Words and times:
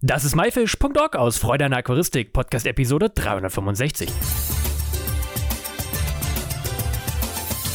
Das 0.00 0.24
ist 0.24 0.36
myfish.org 0.36 1.16
aus 1.16 1.38
Freude 1.38 1.64
an 1.64 1.72
Aquaristik, 1.72 2.32
Podcast 2.32 2.68
Episode 2.68 3.10
365. 3.10 4.08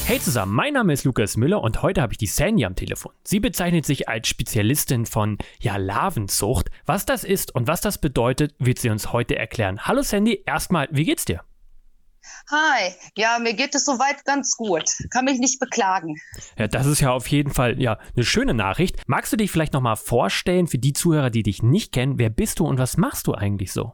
Hey 0.06 0.22
zusammen, 0.22 0.54
mein 0.54 0.72
Name 0.72 0.94
ist 0.94 1.04
Lukas 1.04 1.36
Müller 1.36 1.62
und 1.62 1.82
heute 1.82 2.02
habe 2.02 2.14
ich 2.14 2.18
die 2.18 2.28
Sandy 2.28 2.64
am 2.64 2.76
Telefon. 2.76 3.12
Sie 3.26 3.42
bezeichnet 3.42 3.86
sich 3.86 4.08
als 4.08 4.30
Spezialistin 4.30 5.06
von 5.06 5.38
ja, 5.60 5.76
Larvenzucht. 5.76 6.70
Was 6.86 7.06
das 7.06 7.26
ist 7.26 7.54
und 7.54 7.68
was 7.68 7.82
das 7.82 7.98
bedeutet, 7.98 8.56
wird 8.58 8.80
sie 8.80 8.90
uns 8.90 9.12
heute 9.12 9.36
erklären. 9.36 9.82
Hallo 9.82 10.02
Sandy, 10.02 10.44
erstmal, 10.46 10.88
wie 10.92 11.04
geht's 11.04 11.26
dir? 11.26 11.42
Hi, 12.50 12.94
ja, 13.16 13.40
mir 13.40 13.54
geht 13.54 13.76
es 13.76 13.86
soweit 13.86 14.26
ganz 14.26 14.56
gut. 14.58 14.90
Kann 15.12 15.26
mich 15.26 15.40
nicht 15.40 15.60
beklagen. 15.60 16.16
Ja, 16.58 16.68
das 16.68 16.86
ist 16.86 17.02
ja 17.02 17.12
auf 17.12 17.28
jeden 17.28 17.54
Fall 17.54 17.82
ja 17.82 18.00
eine 18.16 18.26
schöne 18.26 18.54
Nachricht. 18.54 18.98
Magst 19.08 19.32
du 19.34 19.38
dich 19.38 19.52
vielleicht 19.52 19.74
noch 19.74 19.82
mal 19.82 19.96
vorstellen 19.96 20.68
für 20.68 20.78
die 20.78 20.94
Zuhörer, 20.94 21.30
die 21.30 21.44
dich 21.44 21.64
nicht 21.64 21.92
kennen? 21.92 22.20
Wer 22.20 22.30
bist 22.30 22.60
du 22.60 22.66
und 22.66 22.78
was 22.78 22.98
machst 22.98 23.28
du 23.28 23.34
eigentlich 23.34 23.72
so? 23.72 23.94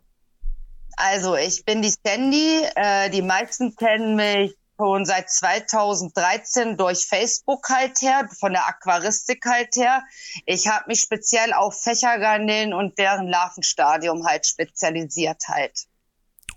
Also, 0.98 1.36
ich 1.36 1.64
bin 1.64 1.82
die 1.82 1.94
Sandy. 2.06 2.62
Äh, 2.76 3.10
die 3.10 3.22
meisten 3.22 3.76
kennen 3.76 4.16
mich 4.16 4.56
schon 4.80 5.06
seit 5.06 5.30
2013 5.30 6.78
durch 6.78 7.06
Facebook 7.06 7.70
halt 7.70 8.02
her, 8.02 8.30
von 8.40 8.54
der 8.54 8.68
Aquaristik 8.68 9.46
halt 9.46 9.76
her. 9.76 10.04
Ich 10.46 10.68
habe 10.68 10.86
mich 10.88 11.02
speziell 11.02 11.54
auf 11.54 11.82
Fächergarnelen 11.82 12.74
und 12.74 12.98
deren 12.98 13.28
Larvenstadium 13.28 14.26
halt 14.26 14.48
spezialisiert 14.48 15.44
halt. 15.48 15.86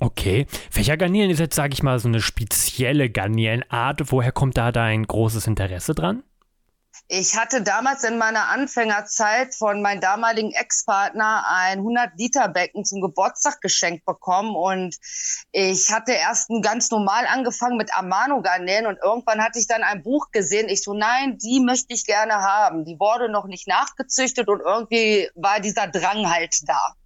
Okay. 0.02 0.48
Fächergarnelen 0.68 1.30
ist 1.30 1.38
jetzt, 1.38 1.54
sage 1.54 1.74
ich 1.74 1.84
mal, 1.84 2.00
so 2.00 2.08
eine 2.08 2.20
spezielle 2.20 3.08
Garnelenart. 3.08 4.10
Woher 4.10 4.32
kommt 4.32 4.56
da 4.56 4.72
dein 4.72 5.06
großes 5.06 5.46
Interesse 5.46 5.94
dran? 5.94 6.24
Ich 7.06 7.38
hatte 7.38 7.62
damals 7.62 8.02
in 8.02 8.18
meiner 8.18 8.48
Anfängerzeit 8.48 9.54
von 9.54 9.80
meinem 9.80 10.00
damaligen 10.00 10.50
Ex-Partner 10.50 11.44
ein 11.48 11.82
100-Liter-Becken 11.82 12.84
zum 12.84 13.00
Geburtstag 13.00 13.60
geschenkt 13.60 14.04
bekommen 14.04 14.56
und 14.56 14.96
ich 15.52 15.92
hatte 15.92 16.12
erst 16.12 16.50
ganz 16.62 16.90
normal 16.90 17.24
angefangen 17.28 17.76
mit 17.76 17.96
Amano-Garnelen 17.96 18.86
und 18.86 18.98
irgendwann 19.00 19.40
hatte 19.40 19.60
ich 19.60 19.68
dann 19.68 19.84
ein 19.84 20.02
Buch 20.02 20.32
gesehen. 20.32 20.68
Ich 20.68 20.82
so, 20.82 20.94
nein, 20.94 21.38
die 21.38 21.60
möchte 21.60 21.94
ich 21.94 22.06
gerne 22.06 22.34
haben. 22.34 22.84
Die 22.84 22.98
wurde 22.98 23.30
noch 23.30 23.46
nicht 23.46 23.68
nachgezüchtet 23.68 24.48
und 24.48 24.60
irgendwie 24.60 25.28
war 25.36 25.60
dieser 25.60 25.86
Drang 25.86 26.28
halt 26.28 26.68
da. 26.68 26.96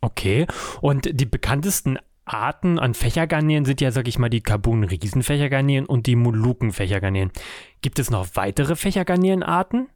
Okay. 0.00 0.46
Und 0.80 1.08
die 1.12 1.26
bekanntesten 1.26 1.98
Arten 2.24 2.78
an 2.78 2.94
Fächergarnelen 2.94 3.64
sind 3.64 3.80
ja, 3.80 3.90
sag 3.90 4.06
ich 4.06 4.18
mal, 4.18 4.28
die 4.28 4.42
Carbon-Riesenfächergarnelen 4.42 5.86
und 5.86 6.06
die 6.06 6.16
Molukken-Fächergarnelen. 6.16 7.32
Gibt 7.80 7.98
es 7.98 8.10
noch 8.10 8.28
weitere 8.34 8.76
Fächergarnelenarten? 8.76 9.88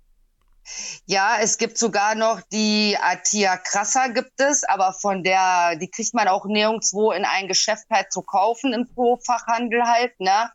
Ja, 1.06 1.39
es 1.41 1.59
gibt 1.59 1.77
sogar 1.77 2.14
noch 2.14 2.41
die 2.53 2.97
Atia 3.00 3.56
crassa 3.56 4.06
gibt 4.09 4.41
es, 4.41 4.62
aber 4.62 4.92
von 4.92 5.25
der, 5.25 5.77
die 5.77 5.91
kriegt 5.91 6.14
man 6.14 6.28
auch 6.28 6.47
nirgendwo 6.47 7.11
in 7.11 7.25
ein 7.25 7.48
Geschäft 7.48 7.87
halt 7.91 8.12
zu 8.12 8.22
kaufen 8.22 8.72
im 8.72 8.89
Pro-Fachhandel 8.89 9.83
halt, 9.83 10.19
ne? 10.20 10.50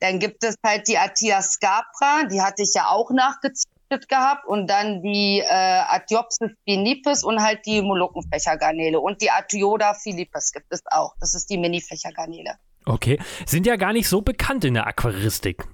Dann 0.00 0.18
gibt 0.18 0.42
es 0.42 0.56
halt 0.64 0.88
die 0.88 0.98
Atia 0.98 1.42
scapra, 1.42 2.24
die 2.30 2.40
hatte 2.40 2.62
ich 2.62 2.72
ja 2.74 2.88
auch 2.88 3.10
nachgezogen 3.10 3.75
gehabt 4.08 4.46
und 4.46 4.68
dann 4.68 5.02
die 5.02 5.40
äh, 5.40 5.44
Adiopsis 5.46 6.50
binipes 6.64 7.24
und 7.24 7.42
halt 7.42 7.64
die 7.66 7.82
Molukkenfächergarnele 7.82 9.00
und 9.00 9.22
die 9.22 9.30
Atioda 9.30 9.94
philippus 9.94 10.52
gibt 10.52 10.66
es 10.70 10.82
auch. 10.86 11.14
Das 11.20 11.34
ist 11.34 11.48
die 11.50 11.58
Mini-Fächergarnele. 11.58 12.54
Okay, 12.84 13.18
sind 13.46 13.66
ja 13.66 13.76
gar 13.76 13.92
nicht 13.92 14.08
so 14.08 14.22
bekannt 14.22 14.64
in 14.64 14.74
der 14.74 14.86
Aquaristik. 14.86 15.64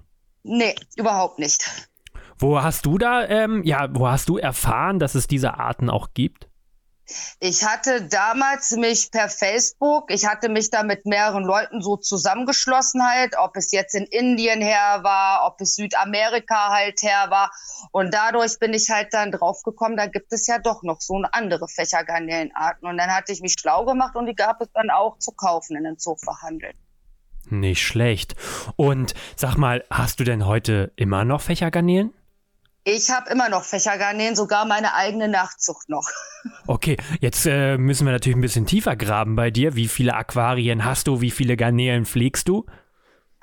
Nee, 0.43 0.75
überhaupt 0.97 1.39
nicht. 1.39 1.89
Wo 2.39 2.61
hast 2.61 2.87
du 2.87 2.99
da, 2.99 3.27
ähm, 3.29 3.63
ja, 3.65 3.89
wo 3.93 4.09
hast 4.09 4.29
du 4.29 4.39
erfahren, 4.39 4.99
dass 4.99 5.15
es 5.15 5.27
diese 5.27 5.55
Arten 5.55 5.91
auch 5.91 6.09
gibt? 6.15 6.49
Ich 7.41 7.65
hatte 7.65 8.03
damals 8.03 8.71
mich 8.73 9.11
per 9.11 9.29
Facebook, 9.29 10.11
ich 10.11 10.27
hatte 10.27 10.49
mich 10.49 10.71
da 10.71 10.83
mit 10.83 11.05
mehreren 11.05 11.45
Leuten 11.45 11.83
so 11.83 11.97
zusammengeschlossen 11.97 13.05
halt, 13.05 13.35
ob 13.39 13.57
es 13.57 13.73
jetzt 13.73 13.95
in 13.95 14.05
Indien 14.05 14.61
her 14.61 15.01
war, 15.03 15.47
ob 15.47 15.61
es 15.61 15.75
Südamerika 15.75 16.71
halt 16.71 17.03
her 17.03 17.27
war. 17.29 17.51
Und 17.91 18.15
dadurch 18.15 18.59
bin 18.59 18.73
ich 18.73 18.89
halt 18.91 19.13
dann 19.13 19.33
draufgekommen, 19.33 19.97
da 19.97 20.07
gibt 20.07 20.33
es 20.33 20.47
ja 20.47 20.59
doch 20.59 20.83
noch 20.83 21.01
so 21.01 21.21
andere 21.33 21.69
Fächergarnelenarten. 21.69 22.89
Und 22.89 22.97
dann 22.97 23.15
hatte 23.15 23.33
ich 23.33 23.41
mich 23.41 23.57
schlau 23.59 23.85
gemacht 23.85 24.17
und 24.17 24.27
die 24.27 24.35
gab 24.35 24.61
es 24.61 24.69
dann 24.73 24.91
auch 24.91 25.19
zu 25.19 25.33
kaufen 25.33 25.77
in 25.77 25.85
den 25.85 25.99
Zoofachhandeln. 25.99 26.75
Nicht 27.51 27.83
schlecht. 27.83 28.37
Und 28.77 29.15
sag 29.37 29.57
mal, 29.57 29.85
hast 29.91 30.21
du 30.21 30.25
denn 30.25 30.47
heute 30.47 30.93
immer 30.97 31.25
noch 31.25 31.41
Fächergarnelen? 31.41 32.15
Ich 32.85 33.11
habe 33.11 33.31
immer 33.31 33.49
noch 33.49 33.63
Fächergarnelen, 33.63 34.35
sogar 34.35 34.65
meine 34.65 34.95
eigene 34.95 35.29
Nachzucht 35.29 35.89
noch. 35.89 36.09
Okay, 36.67 36.97
jetzt 37.21 37.47
äh, 37.47 37.79
müssen 37.79 38.05
wir 38.05 38.13
natürlich 38.13 38.37
ein 38.37 38.41
bisschen 38.41 38.67
tiefer 38.67 38.97
graben 38.97 39.37
bei 39.37 39.53
dir. 39.53 39.77
Wie 39.77 39.87
viele 39.87 40.15
Aquarien 40.15 40.85
hast 40.85 41.07
du? 41.07 41.21
Wie 41.21 41.31
viele 41.31 41.57
Garnelen 41.57 42.05
pflegst 42.05 42.49
du? 42.49 42.67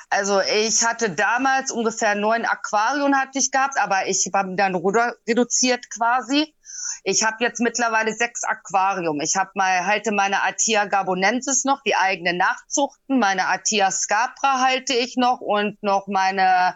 Also 0.09 0.41
ich 0.41 0.83
hatte 0.83 1.11
damals 1.11 1.71
ungefähr 1.71 2.15
neun 2.15 2.45
Aquarien 2.45 3.15
hatte 3.15 3.37
ich 3.37 3.51
gehabt, 3.51 3.79
aber 3.79 4.07
ich 4.07 4.27
habe 4.33 4.55
dann 4.55 4.75
reduziert 4.75 5.89
quasi. 5.91 6.55
Ich 7.03 7.23
habe 7.23 7.37
jetzt 7.43 7.59
mittlerweile 7.59 8.13
sechs 8.13 8.43
Aquarium. 8.43 9.21
Ich 9.21 9.35
habe 9.35 9.51
mal 9.53 9.85
halte 9.85 10.11
meine 10.11 10.43
Atia 10.43 10.85
gabonensis 10.85 11.63
noch, 11.63 11.81
die 11.83 11.95
eigene 11.95 12.33
Nachzuchten, 12.33 13.19
meine 13.19 13.47
Atia 13.47 13.91
scapra 13.91 14.61
halte 14.61 14.93
ich 14.93 15.15
noch 15.15 15.41
und 15.41 15.81
noch 15.83 16.07
meine 16.07 16.75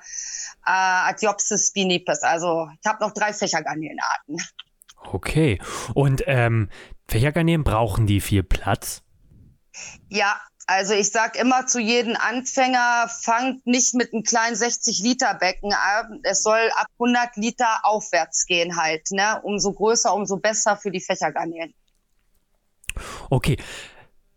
äh, 0.66 0.72
Atiopsis 0.72 1.70
spinipes. 1.70 2.22
Also 2.22 2.70
ich 2.80 2.88
habe 2.88 3.04
noch 3.04 3.14
drei 3.14 3.34
Fächergarnelenarten. 3.34 4.38
Okay. 5.12 5.60
Und 5.94 6.24
ähm, 6.28 6.70
Fächergarnelen 7.08 7.64
brauchen 7.64 8.08
die 8.08 8.22
viel 8.22 8.44
Platz? 8.44 9.02
Ja, 10.10 10.40
also 10.66 10.94
ich 10.94 11.12
sag 11.12 11.38
immer 11.38 11.68
zu 11.68 11.80
jedem 11.80 12.16
Anfänger, 12.16 13.10
fangt 13.10 13.66
nicht 13.68 13.94
mit 13.96 14.14
einem 14.14 14.24
kleinen 14.24 14.56
60-Liter-Becken 14.56 15.74
an. 15.74 16.20
Es 16.24 16.44
soll 16.44 16.70
ab 16.76 16.88
100 17.00 17.36
Liter 17.36 17.80
aufwärts 17.84 18.46
gehen 18.46 18.78
halt. 18.78 19.12
Ne? 19.12 19.42
Umso 19.44 19.74
größer, 19.74 20.14
umso 20.14 20.38
besser 20.38 20.78
für 20.78 20.92
die 20.92 21.02
Fächergarnelen. 21.02 21.74
Okay. 23.30 23.58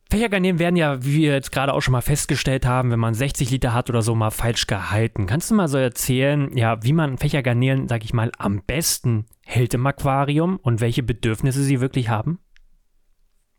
Fächergarnelen 0.09 0.60
werden 0.60 0.76
ja, 0.76 1.04
wie 1.04 1.16
wir 1.16 1.32
jetzt 1.32 1.50
gerade 1.50 1.75
auch 1.75 1.81
schon 1.81 1.92
mal 1.92 2.00
festgestellt 2.00 2.65
haben, 2.65 2.91
wenn 2.92 2.98
man 2.98 3.15
60 3.15 3.50
Liter 3.50 3.75
hat 3.75 3.91
oder 3.91 4.03
so, 4.03 4.15
mal 4.15 4.31
falsch 4.31 4.66
gehalten. 4.69 5.26
Kannst 5.26 5.50
du 5.50 5.54
mal 5.54 5.66
so 5.66 5.78
erzählen, 5.78 6.56
ja, 6.56 6.82
wie 6.84 6.92
man 6.92 7.19
Fächergarnelen, 7.19 7.88
sag 7.88 8.04
ich 8.04 8.15
mal, 8.15 8.31
am 8.38 8.62
besten 8.62 9.26
hält 9.44 9.75
im 9.75 9.86
Aquarium 9.86 10.59
und 10.62 10.81
welche 10.81 11.03
Bedürfnisse 11.03 11.62
sie 11.62 11.81
wirklich 11.81 12.09
haben? 12.09 12.38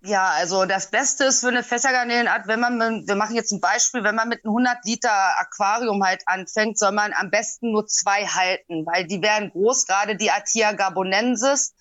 Ja, 0.01 0.29
also 0.29 0.65
das 0.65 0.91
Beste 0.91 1.25
ist 1.25 1.39
für 1.39 1.47
eine 1.47 1.63
Fächergarnelenart, 1.63 2.47
wenn 2.47 2.59
man, 2.59 3.07
wir 3.07 3.15
machen 3.15 3.35
jetzt 3.35 3.51
ein 3.51 3.59
Beispiel, 3.59 4.03
wenn 4.03 4.15
man 4.15 4.29
mit 4.29 4.45
einem 4.45 4.51
100 4.51 4.85
Liter 4.85 5.39
Aquarium 5.39 6.03
halt 6.03 6.21
anfängt, 6.27 6.77
soll 6.77 6.91
man 6.91 7.13
am 7.13 7.31
besten 7.31 7.71
nur 7.71 7.87
zwei 7.87 8.25
halten, 8.25 8.85
weil 8.85 9.07
die 9.07 9.21
werden 9.23 9.49
groß, 9.49 9.87
gerade 9.87 10.15
die 10.15 10.29
Atia 10.29 10.73
gabonensis. 10.73 11.73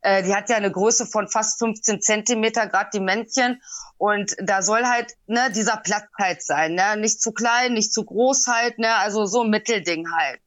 Äh, 0.00 0.24
die 0.24 0.34
hat 0.34 0.50
ja 0.50 0.56
eine 0.56 0.70
Größe 0.70 1.06
von 1.06 1.28
fast 1.28 1.58
15 1.60 2.02
Zentimeter, 2.02 2.66
gerade 2.66 2.90
die 2.92 3.00
Männchen. 3.00 3.62
Und 3.98 4.36
da 4.42 4.60
soll 4.60 4.84
halt 4.84 5.14
ne, 5.26 5.50
dieser 5.52 5.76
Platz 5.76 6.08
halt 6.18 6.42
sein, 6.42 6.74
ne? 6.74 6.96
nicht 6.96 7.22
zu 7.22 7.32
klein, 7.32 7.72
nicht 7.72 7.92
zu 7.92 8.04
groß 8.04 8.48
halt, 8.48 8.78
ne? 8.78 8.96
also 8.96 9.26
so 9.26 9.42
ein 9.42 9.50
Mittelding 9.50 10.10
halt. 10.12 10.40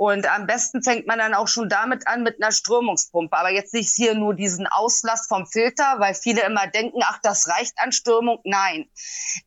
Und 0.00 0.26
am 0.32 0.46
besten 0.46 0.82
fängt 0.82 1.06
man 1.06 1.18
dann 1.18 1.34
auch 1.34 1.46
schon 1.46 1.68
damit 1.68 2.06
an 2.06 2.22
mit 2.22 2.42
einer 2.42 2.52
Strömungspumpe. 2.52 3.36
Aber 3.36 3.50
jetzt 3.50 3.74
nicht 3.74 3.92
hier 3.94 4.14
nur 4.14 4.32
diesen 4.32 4.66
Auslass 4.66 5.26
vom 5.26 5.46
Filter, 5.46 5.96
weil 5.98 6.14
viele 6.14 6.40
immer 6.40 6.66
denken, 6.68 7.00
ach, 7.04 7.18
das 7.22 7.48
reicht 7.48 7.74
an 7.76 7.92
Strömung. 7.92 8.38
Nein. 8.44 8.88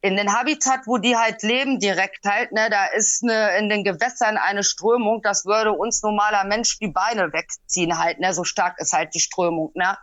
In 0.01 0.15
den 0.15 0.31
Habitat, 0.31 0.81
wo 0.85 0.99
die 0.99 1.17
halt 1.17 1.41
leben, 1.41 1.79
direkt 1.79 2.23
halt, 2.25 2.51
ne, 2.51 2.69
da 2.69 2.85
ist 2.85 3.23
eine, 3.23 3.57
in 3.57 3.67
den 3.67 3.83
Gewässern 3.83 4.37
eine 4.37 4.63
Strömung, 4.63 5.23
das 5.23 5.43
würde 5.43 5.71
uns 5.71 6.03
normaler 6.03 6.43
Mensch 6.43 6.77
die 6.77 6.87
Beine 6.87 7.33
wegziehen 7.33 7.97
halt, 7.97 8.19
ne, 8.19 8.31
so 8.31 8.43
stark 8.43 8.79
ist 8.79 8.93
halt 8.93 9.15
die 9.15 9.21
Strömung, 9.21 9.71
ne. 9.73 9.97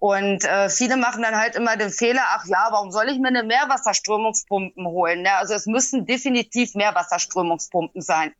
Und 0.00 0.44
äh, 0.44 0.70
viele 0.70 0.96
machen 0.96 1.22
dann 1.22 1.36
halt 1.36 1.56
immer 1.56 1.76
den 1.76 1.90
Fehler, 1.90 2.22
ach 2.28 2.46
ja, 2.46 2.68
warum 2.70 2.90
soll 2.90 3.10
ich 3.10 3.18
mir 3.18 3.28
eine 3.28 3.42
Meerwasserströmungspumpen 3.42 4.86
holen? 4.86 5.22
Ne? 5.22 5.34
Also 5.34 5.52
es 5.52 5.66
müssen 5.66 6.06
definitiv 6.06 6.74
Meerwasserströmungspumpen 6.74 8.00
sein, 8.00 8.32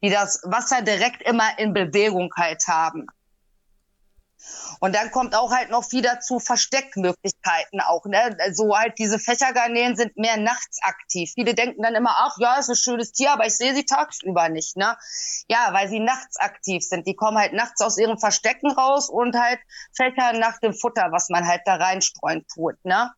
die 0.00 0.10
das 0.10 0.40
Wasser 0.44 0.80
direkt 0.82 1.22
immer 1.22 1.58
in 1.58 1.72
Bewegung 1.72 2.32
halt 2.36 2.68
haben. 2.68 3.08
Und 4.80 4.94
dann 4.94 5.10
kommt 5.10 5.34
auch 5.34 5.52
halt 5.52 5.70
noch 5.70 5.84
viel 5.84 6.02
dazu 6.02 6.38
Versteckmöglichkeiten 6.38 7.80
auch. 7.80 8.04
Ne? 8.06 8.36
So 8.52 8.76
halt 8.76 8.98
diese 8.98 9.18
Fächergarnelen 9.18 9.96
sind 9.96 10.16
mehr 10.16 10.36
nachts 10.36 10.78
aktiv. 10.82 11.32
Viele 11.34 11.54
denken 11.54 11.82
dann 11.82 11.94
immer, 11.94 12.14
ach 12.18 12.36
ja, 12.38 12.56
ist 12.58 12.68
ein 12.68 12.76
schönes 12.76 13.12
Tier, 13.12 13.32
aber 13.32 13.46
ich 13.46 13.56
sehe 13.56 13.74
sie 13.74 13.84
tagsüber 13.84 14.48
nicht. 14.48 14.76
Ne? 14.76 14.96
Ja, 15.48 15.70
weil 15.72 15.88
sie 15.88 16.00
nachts 16.00 16.36
aktiv 16.38 16.82
sind. 16.84 17.06
Die 17.06 17.16
kommen 17.16 17.38
halt 17.38 17.52
nachts 17.52 17.80
aus 17.80 17.98
ihren 17.98 18.18
Verstecken 18.18 18.70
raus 18.70 19.08
und 19.08 19.36
halt 19.36 19.60
fächern 19.94 20.38
nach 20.38 20.58
dem 20.58 20.74
Futter, 20.74 21.08
was 21.10 21.28
man 21.28 21.46
halt 21.46 21.62
da 21.64 21.76
reinstreuen 21.76 22.46
tut. 22.52 22.76
Ne? 22.84 23.10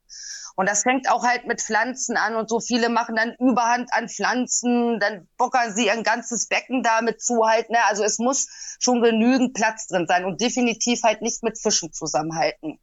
Und 0.57 0.69
das 0.69 0.83
fängt 0.83 1.09
auch 1.11 1.25
halt 1.25 1.47
mit 1.47 1.63
Pflanzen 1.63 2.17
an 2.17 2.35
und 2.35 2.51
so 2.51 2.61
viele 2.61 2.89
machen 2.89 3.15
dann 3.17 3.35
Überhand 3.39 3.93
an 3.93 4.09
Pflanzen, 4.09 4.99
dann 4.99 5.29
bockern 5.39 5.73
sie 5.73 5.91
ein 5.91 6.03
ganzes 6.03 6.49
Becken 6.49 6.83
damit 6.83 7.23
zu 7.23 7.47
halt. 7.47 7.71
Ne? 7.71 7.79
Also 7.89 8.03
es 8.03 8.19
muss 8.19 8.77
schon 8.81 9.01
genügend 9.01 9.55
Platz 9.55 9.87
drin 9.87 10.07
sein 10.07 10.25
und 10.25 10.41
definitiv 10.41 11.03
halt 11.03 11.21
halt 11.21 11.23
nicht 11.23 11.43
mit 11.43 11.59
Fischen 11.59 11.93
zusammenhalten. 11.93 12.79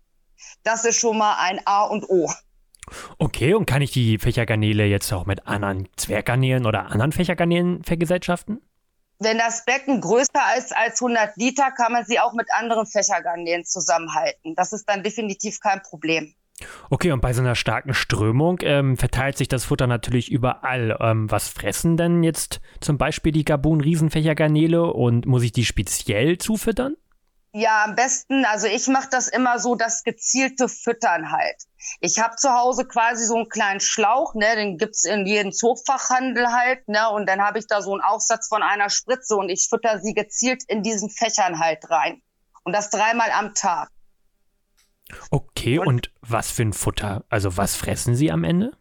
Das 0.63 0.85
ist 0.85 1.00
schon 1.00 1.18
mal 1.18 1.38
ein 1.39 1.59
A 1.65 1.83
und 1.83 2.09
O. 2.09 2.31
Okay, 3.18 3.53
und 3.53 3.65
kann 3.65 3.81
ich 3.81 3.91
die 3.91 4.18
Fächergarnele 4.18 4.85
jetzt 4.85 5.12
auch 5.12 5.25
mit 5.25 5.45
anderen 5.45 5.89
Zwerggarnelen 5.97 6.65
oder 6.65 6.85
anderen 6.85 7.12
Fächergarnelen 7.12 7.83
vergesellschaften? 7.83 8.62
Wenn 9.19 9.39
das 9.39 9.65
Becken 9.65 10.00
größer 10.00 10.57
ist 10.57 10.75
als 10.75 11.01
100 11.01 11.35
Liter, 11.38 11.71
kann 11.71 11.91
man 11.91 12.06
sie 12.06 12.19
auch 12.19 12.33
mit 12.33 12.47
anderen 12.53 12.85
Fächergarnelen 12.85 13.65
zusammenhalten. 13.65 14.56
Das 14.56 14.73
ist 14.73 14.85
dann 14.88 15.03
definitiv 15.03 15.59
kein 15.59 15.81
Problem. 15.81 16.35
Okay, 16.89 17.12
und 17.12 17.21
bei 17.21 17.33
so 17.33 17.42
einer 17.42 17.56
starken 17.56 17.94
Strömung 17.94 18.59
ähm, 18.62 18.98
verteilt 18.98 19.38
sich 19.38 19.48
das 19.48 19.65
Futter 19.65 19.88
natürlich 19.88 20.31
überall. 20.31 20.98
Ähm, 21.00 21.30
was 21.30 21.50
fressen 21.50 21.98
denn 21.98 22.24
jetzt 22.24 22.62
zum 22.80 22.98
Beispiel 22.98 23.31
die 23.31 23.45
Gabun-Riesenfächergarnele 23.45 24.92
und 24.92 25.25
muss 25.25 25.44
ich 25.44 25.51
die 25.51 25.65
speziell 25.65 26.38
zufüttern? 26.38 26.95
Ja, 27.54 27.86
am 27.86 27.95
besten, 27.95 28.45
also 28.45 28.68
ich 28.68 28.88
mache 28.88 29.07
das 29.09 29.27
immer 29.27 29.57
so, 29.57 29.75
das 29.75 30.04
gezielte 30.04 30.68
Füttern 30.68 31.31
halt. 31.31 31.56
Ich 32.01 32.19
habe 32.19 32.36
zu 32.36 32.51
Hause 32.51 32.86
quasi 32.86 33.25
so 33.25 33.36
einen 33.36 33.50
kleinen 33.50 33.80
Schlauch, 33.80 34.36
ne, 34.36 34.56
den 34.56 34.77
gibt's 34.77 35.06
in 35.06 35.25
jedem 35.25 35.51
Zoofachhandel 35.51 36.51
halt, 36.51 36.88
ne, 36.88 37.09
und 37.09 37.27
dann 37.27 37.42
habe 37.42 37.57
ich 37.57 37.65
da 37.68 37.81
so 37.81 37.94
einen 37.94 38.01
Aufsatz 38.01 38.48
von 38.48 38.62
einer 38.62 38.89
Spritze 38.89 39.36
und 39.36 39.50
ich 39.50 39.68
fütter 39.69 40.00
sie 40.00 40.13
gezielt 40.13 40.63
in 40.68 40.83
diesen 40.83 41.09
Fächern 41.09 41.59
halt 41.59 41.89
rein. 41.89 42.21
Und 42.63 42.74
das 42.74 42.89
dreimal 42.89 43.31
am 43.31 43.54
Tag. 43.54 43.89
Okay, 45.31 45.80
und, 45.80 45.88
und 45.88 46.12
was 46.21 46.51
für 46.51 46.63
ein 46.63 46.74
Futter? 46.74 47.24
Also 47.30 47.57
was 47.57 47.75
fressen 47.75 48.15
sie 48.15 48.31
am 48.31 48.44
Ende? 48.44 48.71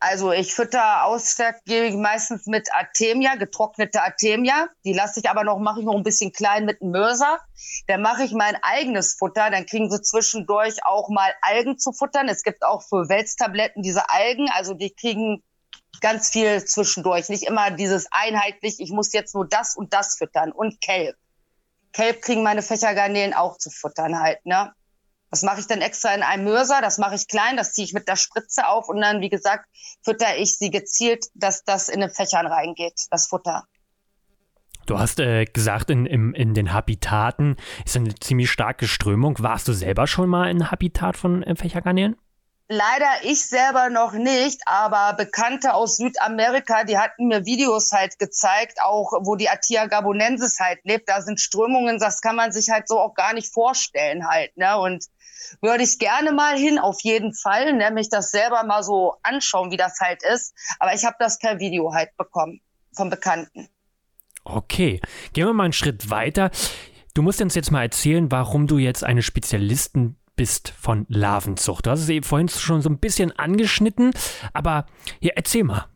Also 0.00 0.32
ich 0.32 0.54
fütter 0.54 1.04
ausschlaggebig 1.04 1.94
meistens 1.94 2.46
mit 2.46 2.72
Artemia, 2.72 3.34
getrocknete 3.34 4.02
Artemia. 4.02 4.68
Die 4.84 4.92
lasse 4.92 5.20
ich 5.20 5.28
aber 5.28 5.44
noch, 5.44 5.58
mache 5.58 5.80
ich 5.80 5.86
noch 5.86 5.96
ein 5.96 6.02
bisschen 6.02 6.32
klein 6.32 6.64
mit 6.64 6.80
einem 6.80 6.92
Mörser. 6.92 7.40
Dann 7.86 8.02
mache 8.02 8.24
ich 8.24 8.32
mein 8.32 8.56
eigenes 8.62 9.14
Futter. 9.14 9.50
Dann 9.50 9.66
kriegen 9.66 9.90
sie 9.90 10.00
zwischendurch 10.00 10.84
auch 10.84 11.08
mal 11.08 11.32
Algen 11.42 11.78
zu 11.78 11.92
futtern. 11.92 12.28
Es 12.28 12.42
gibt 12.42 12.64
auch 12.64 12.82
für 12.82 13.08
Welstabletten 13.08 13.82
diese 13.82 14.08
Algen. 14.10 14.48
Also 14.50 14.74
die 14.74 14.94
kriegen 14.94 15.42
ganz 16.00 16.30
viel 16.30 16.64
zwischendurch. 16.64 17.28
Nicht 17.28 17.44
immer 17.44 17.70
dieses 17.70 18.06
einheitlich, 18.10 18.80
ich 18.80 18.90
muss 18.90 19.12
jetzt 19.12 19.34
nur 19.34 19.46
das 19.46 19.76
und 19.76 19.92
das 19.92 20.16
füttern. 20.16 20.52
Und 20.52 20.80
Kelb. 20.80 21.16
Kelb 21.92 22.22
kriegen 22.22 22.42
meine 22.42 22.62
Fächergarnelen 22.62 23.32
auch 23.32 23.56
zu 23.56 23.70
futtern 23.70 24.20
halt, 24.20 24.44
ne? 24.44 24.72
Das 25.36 25.42
mache 25.42 25.60
ich 25.60 25.66
dann 25.66 25.82
extra 25.82 26.14
in 26.14 26.22
einem 26.22 26.44
Mörser, 26.44 26.80
das 26.80 26.96
mache 26.96 27.14
ich 27.14 27.28
klein, 27.28 27.58
das 27.58 27.74
ziehe 27.74 27.84
ich 27.84 27.92
mit 27.92 28.08
der 28.08 28.16
Spritze 28.16 28.68
auf 28.68 28.88
und 28.88 29.02
dann, 29.02 29.20
wie 29.20 29.28
gesagt, 29.28 29.66
fütter 30.02 30.38
ich 30.38 30.56
sie 30.56 30.70
gezielt, 30.70 31.26
dass 31.34 31.62
das 31.62 31.90
in 31.90 32.00
den 32.00 32.08
Fächern 32.08 32.46
reingeht, 32.46 33.02
das 33.10 33.26
Futter. 33.26 33.64
Du 34.86 34.98
hast 34.98 35.20
äh, 35.20 35.44
gesagt, 35.44 35.90
in, 35.90 36.06
in, 36.06 36.32
in 36.32 36.54
den 36.54 36.72
Habitaten 36.72 37.58
ist 37.84 37.96
eine 37.96 38.14
ziemlich 38.14 38.50
starke 38.50 38.88
Strömung. 38.88 39.36
Warst 39.40 39.68
du 39.68 39.74
selber 39.74 40.06
schon 40.06 40.30
mal 40.30 40.48
in 40.48 40.70
Habitat 40.70 41.18
von 41.18 41.42
äh, 41.42 41.54
Fächergarnelen? 41.54 42.16
Leider 42.68 43.06
ich 43.22 43.46
selber 43.46 43.90
noch 43.90 44.12
nicht, 44.12 44.60
aber 44.66 45.16
Bekannte 45.16 45.72
aus 45.72 45.98
Südamerika, 45.98 46.82
die 46.82 46.98
hatten 46.98 47.28
mir 47.28 47.44
Videos 47.44 47.92
halt 47.92 48.18
gezeigt, 48.18 48.78
auch 48.82 49.12
wo 49.22 49.36
die 49.36 49.48
Atia 49.48 49.86
gabonensis 49.86 50.58
halt 50.58 50.80
lebt. 50.82 51.08
Da 51.08 51.22
sind 51.22 51.40
Strömungen, 51.40 52.00
das 52.00 52.20
kann 52.20 52.34
man 52.34 52.50
sich 52.50 52.70
halt 52.70 52.88
so 52.88 52.98
auch 52.98 53.14
gar 53.14 53.34
nicht 53.34 53.52
vorstellen 53.52 54.26
halt. 54.28 54.56
Ne? 54.56 54.76
Und 54.78 55.04
würde 55.60 55.84
ich 55.84 55.98
gerne 55.98 56.32
mal 56.32 56.56
hin, 56.56 56.78
auf 56.78 57.00
jeden 57.02 57.34
Fall, 57.34 57.72
nämlich 57.72 58.08
das 58.08 58.30
selber 58.30 58.64
mal 58.64 58.82
so 58.82 59.14
anschauen, 59.22 59.70
wie 59.70 59.76
das 59.76 59.98
halt 60.00 60.22
ist. 60.22 60.54
Aber 60.78 60.94
ich 60.94 61.04
habe 61.04 61.16
das 61.18 61.38
per 61.38 61.58
Video 61.58 61.92
halt 61.92 62.16
bekommen 62.16 62.60
von 62.94 63.10
Bekannten. 63.10 63.68
Okay, 64.44 65.00
gehen 65.32 65.46
wir 65.46 65.52
mal 65.52 65.64
einen 65.64 65.72
Schritt 65.72 66.10
weiter. 66.10 66.50
Du 67.14 67.22
musst 67.22 67.40
uns 67.40 67.54
jetzt 67.54 67.70
mal 67.70 67.82
erzählen, 67.82 68.30
warum 68.30 68.66
du 68.66 68.78
jetzt 68.78 69.02
eine 69.02 69.22
Spezialistin 69.22 70.16
bist 70.36 70.72
von 70.78 71.06
Larvenzucht. 71.08 71.86
Du 71.86 71.90
hast 71.90 72.00
es 72.00 72.08
eben 72.08 72.24
vorhin 72.24 72.48
schon 72.48 72.82
so 72.82 72.90
ein 72.90 72.98
bisschen 72.98 73.32
angeschnitten, 73.32 74.12
aber 74.52 74.86
ja, 75.20 75.32
erzähl 75.34 75.64
mal. 75.64 75.88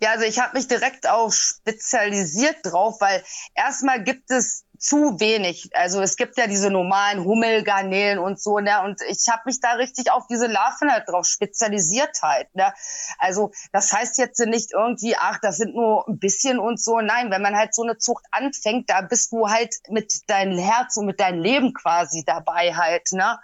Ja, 0.00 0.12
also 0.12 0.24
ich 0.24 0.38
habe 0.38 0.56
mich 0.56 0.68
direkt 0.68 1.08
auch 1.08 1.30
spezialisiert 1.32 2.56
drauf, 2.64 2.96
weil 3.00 3.22
erstmal 3.54 4.02
gibt 4.02 4.30
es 4.30 4.64
zu 4.78 5.20
wenig. 5.20 5.70
Also 5.74 6.00
es 6.00 6.16
gibt 6.16 6.38
ja 6.38 6.46
diese 6.46 6.70
normalen 6.70 7.24
Hummelgarnelen 7.24 8.18
und 8.18 8.40
so, 8.40 8.58
ne? 8.58 8.82
Und 8.82 9.00
ich 9.08 9.28
habe 9.28 9.42
mich 9.46 9.60
da 9.60 9.72
richtig 9.72 10.10
auf 10.10 10.26
diese 10.26 10.46
Larven 10.46 10.90
halt 10.90 11.08
drauf 11.08 11.26
spezialisiert 11.26 12.22
halt. 12.22 12.54
Ne? 12.54 12.72
Also 13.18 13.52
das 13.72 13.92
heißt 13.92 14.18
jetzt 14.18 14.38
nicht 14.40 14.72
irgendwie, 14.72 15.16
ach, 15.16 15.38
das 15.40 15.56
sind 15.56 15.74
nur 15.74 16.06
ein 16.08 16.18
bisschen 16.18 16.58
und 16.58 16.80
so. 16.80 17.00
Nein, 17.00 17.30
wenn 17.30 17.42
man 17.42 17.56
halt 17.56 17.74
so 17.74 17.82
eine 17.82 17.98
Zucht 17.98 18.24
anfängt, 18.30 18.90
da 18.90 19.00
bist 19.00 19.32
du 19.32 19.48
halt 19.48 19.74
mit 19.88 20.28
deinem 20.28 20.58
Herz 20.58 20.96
und 20.96 21.06
mit 21.06 21.20
deinem 21.20 21.40
Leben 21.40 21.72
quasi 21.72 22.24
dabei 22.24 22.74
halt, 22.74 23.12
ne? 23.12 23.38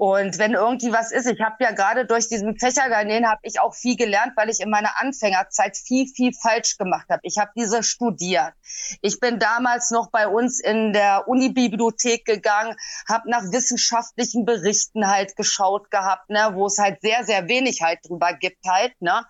Und 0.00 0.38
wenn 0.38 0.54
irgendwie 0.54 0.92
was 0.92 1.12
ist, 1.12 1.26
ich 1.26 1.42
habe 1.42 1.56
ja 1.62 1.72
gerade 1.72 2.06
durch 2.06 2.26
diesen 2.26 2.58
Fächergarnelen 2.58 3.28
habe 3.28 3.42
ich 3.42 3.60
auch 3.60 3.74
viel 3.74 3.96
gelernt, 3.96 4.32
weil 4.34 4.48
ich 4.48 4.60
in 4.60 4.70
meiner 4.70 4.98
Anfängerzeit 4.98 5.76
viel, 5.76 6.06
viel 6.06 6.32
falsch 6.32 6.78
gemacht 6.78 7.04
habe. 7.10 7.20
Ich 7.24 7.36
habe 7.36 7.50
diese 7.54 7.82
studiert. 7.82 8.54
Ich 9.02 9.20
bin 9.20 9.38
damals 9.38 9.90
noch 9.90 10.10
bei 10.10 10.26
uns 10.26 10.58
in 10.58 10.94
der 10.94 11.28
Unibibliothek 11.28 12.24
gegangen, 12.24 12.74
habe 13.06 13.28
nach 13.28 13.42
wissenschaftlichen 13.52 14.46
Berichten 14.46 15.06
halt 15.06 15.36
geschaut 15.36 15.90
gehabt, 15.90 16.30
ne, 16.30 16.52
wo 16.54 16.64
es 16.64 16.78
halt 16.78 17.02
sehr, 17.02 17.24
sehr 17.24 17.48
wenig 17.48 17.82
halt 17.82 17.98
drüber 18.08 18.32
gibt 18.32 18.64
halt, 18.66 18.94
ne 19.02 19.26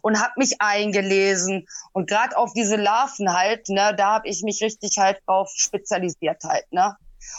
und 0.00 0.20
habe 0.20 0.32
mich 0.38 0.60
eingelesen 0.60 1.68
und 1.92 2.08
gerade 2.08 2.36
auf 2.36 2.54
diese 2.54 2.76
Larven 2.76 3.32
halt, 3.34 3.68
ne, 3.68 3.94
da 3.94 4.14
habe 4.14 4.28
ich 4.28 4.42
mich 4.42 4.62
richtig 4.62 4.96
halt 4.96 5.20
drauf 5.26 5.50
spezialisiert 5.54 6.42
halt, 6.44 6.64
ne. 6.72 6.96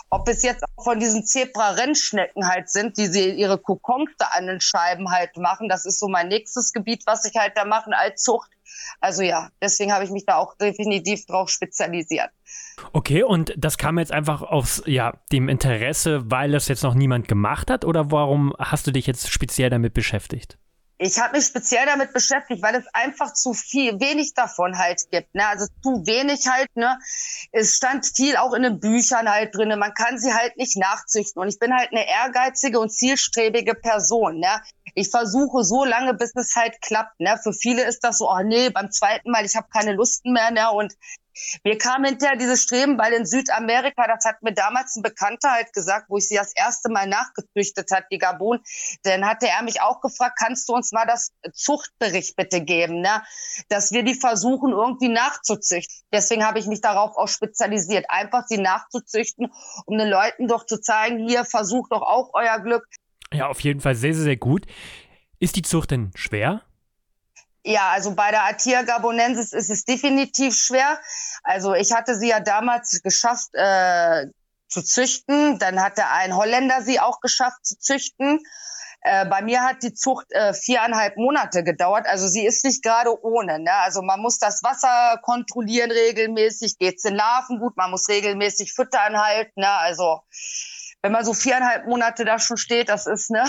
Ob 0.09 0.27
es 0.27 0.43
jetzt 0.43 0.63
auch 0.63 0.83
von 0.83 0.99
diesen 0.99 1.25
Zebra-Rennschnecken 1.25 2.47
halt 2.47 2.69
sind, 2.69 2.97
die 2.97 3.07
sie 3.07 3.31
ihre 3.31 3.57
Kokons 3.57 4.11
da 4.17 4.27
an 4.33 4.47
den 4.47 4.61
Scheiben 4.61 5.11
halt 5.11 5.37
machen. 5.37 5.69
Das 5.69 5.85
ist 5.85 5.99
so 5.99 6.07
mein 6.07 6.27
nächstes 6.27 6.73
Gebiet, 6.73 7.03
was 7.05 7.25
ich 7.25 7.35
halt 7.35 7.53
da 7.55 7.65
machen 7.65 7.93
als 7.93 8.21
Zucht. 8.21 8.49
Also 8.99 9.23
ja, 9.23 9.49
deswegen 9.61 9.93
habe 9.93 10.03
ich 10.03 10.11
mich 10.11 10.25
da 10.25 10.37
auch 10.37 10.55
definitiv 10.57 11.25
drauf 11.25 11.49
spezialisiert. 11.49 12.29
Okay, 12.93 13.23
und 13.23 13.53
das 13.57 13.77
kam 13.77 13.99
jetzt 13.99 14.11
einfach 14.11 14.41
aus 14.41 14.83
ja, 14.85 15.13
dem 15.31 15.49
Interesse, 15.49 16.29
weil 16.29 16.51
das 16.51 16.67
jetzt 16.67 16.83
noch 16.83 16.93
niemand 16.93 17.27
gemacht 17.27 17.69
hat 17.71 17.85
oder 17.85 18.11
warum 18.11 18.53
hast 18.57 18.87
du 18.87 18.91
dich 18.91 19.07
jetzt 19.07 19.31
speziell 19.31 19.69
damit 19.69 19.93
beschäftigt? 19.93 20.57
Ich 20.97 21.19
habe 21.19 21.35
mich 21.35 21.47
speziell 21.47 21.85
damit 21.85 22.13
beschäftigt, 22.13 22.61
weil 22.61 22.75
es 22.75 22.85
einfach 22.93 23.33
zu 23.33 23.53
viel, 23.53 23.99
wenig 23.99 24.33
davon 24.33 24.77
halt 24.77 25.01
gibt. 25.11 25.35
Ne? 25.35 25.45
Also 25.45 25.65
zu 25.83 26.05
wenig 26.05 26.47
halt, 26.47 26.73
ne? 26.75 26.97
Es 27.51 27.75
stand 27.75 28.05
viel 28.05 28.37
auch 28.37 28.53
in 28.53 28.63
den 28.63 28.79
Büchern 28.79 29.29
halt 29.29 29.53
drin. 29.53 29.77
Man 29.77 29.93
kann 29.93 30.17
sie 30.17 30.33
halt 30.33 30.55
nicht 30.55 30.77
nachzüchten. 30.77 31.41
Und 31.41 31.49
ich 31.49 31.59
bin 31.59 31.73
halt 31.73 31.91
eine 31.91 32.07
ehrgeizige 32.07 32.79
und 32.79 32.91
zielstrebige 32.91 33.75
Person. 33.75 34.39
Ne? 34.39 34.61
Ich 34.93 35.09
versuche 35.09 35.65
so 35.65 35.83
lange, 35.83 36.13
bis 36.13 36.31
es 36.35 36.55
halt 36.55 36.81
klappt. 36.81 37.19
Ne? 37.19 37.37
Für 37.43 37.51
viele 37.51 37.83
ist 37.83 37.99
das 37.99 38.19
so, 38.19 38.29
oh 38.29 38.41
nee, 38.43 38.69
beim 38.69 38.89
zweiten 38.89 39.31
Mal, 39.31 39.45
ich 39.45 39.55
habe 39.57 39.67
keine 39.73 39.93
Lust 39.93 40.23
mehr. 40.23 40.51
Ne? 40.51 40.71
Und 40.71 40.93
mir 41.63 41.77
kam 41.77 42.03
hinterher 42.03 42.37
dieses 42.37 42.63
Streben, 42.63 42.97
weil 42.97 43.13
in 43.13 43.25
Südamerika, 43.25 44.07
das 44.07 44.25
hat 44.25 44.41
mir 44.41 44.53
damals 44.53 44.95
ein 44.95 45.03
Bekannter 45.03 45.51
halt 45.51 45.73
gesagt, 45.73 46.05
wo 46.09 46.17
ich 46.17 46.27
sie 46.27 46.35
das 46.35 46.53
erste 46.55 46.89
Mal 46.89 47.07
nachgezüchtet 47.07 47.91
hat, 47.91 48.05
die 48.11 48.17
Gabun, 48.17 48.59
dann 49.03 49.25
hatte 49.25 49.47
er 49.47 49.63
mich 49.63 49.81
auch 49.81 50.01
gefragt, 50.01 50.37
kannst 50.39 50.67
du 50.69 50.73
uns 50.73 50.91
mal 50.91 51.05
das 51.05 51.31
Zuchtbericht 51.53 52.35
bitte 52.35 52.61
geben, 52.61 53.01
ne? 53.01 53.23
dass 53.69 53.91
wir 53.91 54.03
die 54.03 54.15
versuchen 54.15 54.71
irgendwie 54.71 55.09
nachzuzüchten. 55.09 55.95
Deswegen 56.11 56.45
habe 56.45 56.59
ich 56.59 56.67
mich 56.67 56.81
darauf 56.81 57.15
auch 57.17 57.27
spezialisiert, 57.27 58.05
einfach 58.09 58.45
sie 58.47 58.57
nachzuzüchten, 58.57 59.51
um 59.85 59.97
den 59.97 60.09
Leuten 60.09 60.47
doch 60.47 60.65
zu 60.65 60.79
zeigen, 60.79 61.27
hier 61.27 61.45
versucht 61.45 61.91
doch 61.91 62.01
auch 62.01 62.31
euer 62.33 62.59
Glück. 62.59 62.85
Ja, 63.33 63.47
auf 63.47 63.59
jeden 63.61 63.81
Fall 63.81 63.95
sehr, 63.95 64.13
sehr, 64.13 64.23
sehr 64.23 64.37
gut. 64.37 64.65
Ist 65.39 65.55
die 65.55 65.61
Zucht 65.61 65.91
denn 65.91 66.11
schwer? 66.15 66.61
Ja, 67.67 67.89
also 67.89 68.13
bei 68.13 68.29
der 68.29 68.45
Atia 68.45 68.83
gabonensis 68.83 69.51
ist 69.51 69.71
es 69.71 69.85
definitiv 69.85 70.55
schwer. 70.55 70.99
Also 71.41 71.73
ich 71.73 71.93
hatte 71.93 72.15
sie 72.15 72.29
ja 72.29 72.39
damals 72.39 73.01
geschafft 73.01 73.49
äh, 73.53 74.27
zu 74.67 74.83
züchten. 74.83 75.57
Dann 75.57 75.81
hatte 75.81 76.05
ein 76.07 76.35
Holländer 76.35 76.83
sie 76.83 76.99
auch 76.99 77.21
geschafft 77.21 77.65
zu 77.65 77.75
züchten. 77.79 78.39
Äh, 79.01 79.25
bei 79.25 79.41
mir 79.41 79.63
hat 79.63 79.81
die 79.81 79.95
Zucht 79.95 80.27
äh, 80.29 80.53
viereinhalb 80.53 81.17
Monate 81.17 81.63
gedauert. 81.63 82.05
Also 82.05 82.27
sie 82.27 82.45
ist 82.45 82.63
nicht 82.65 82.83
gerade 82.83 83.19
ohne. 83.23 83.57
Ne? 83.57 83.73
Also 83.73 84.03
man 84.03 84.21
muss 84.21 84.37
das 84.37 84.61
Wasser 84.61 85.19
kontrollieren 85.23 85.89
regelmäßig. 85.89 86.77
Geht's 86.77 87.01
den 87.01 87.15
Larven 87.15 87.59
gut? 87.59 87.75
Man 87.77 87.89
muss 87.89 88.07
regelmäßig 88.07 88.73
füttern 88.73 89.17
halt. 89.17 89.57
Ne? 89.57 89.69
Also 89.69 90.19
wenn 91.01 91.11
man 91.11 91.25
so 91.25 91.33
viereinhalb 91.33 91.87
Monate 91.87 92.25
da 92.25 92.37
schon 92.37 92.57
steht, 92.57 92.89
das 92.89 93.07
ist 93.07 93.31
ne 93.31 93.43